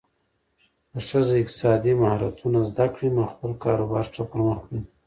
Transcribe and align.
که 0.91 0.99
ښځه 1.07 1.33
اقتصادي 1.41 1.93
مهارتونه 2.01 2.59
زده 2.69 2.85
کړي، 2.93 3.09
نو 3.15 3.21
خپل 3.31 3.51
کاروبار 3.63 4.05
ښه 4.13 4.23
پرمخ 4.31 4.59
وړي. 4.65 4.79